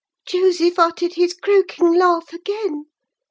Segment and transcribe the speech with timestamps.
[0.25, 2.87] "Joseph uttered his croaking laugh again.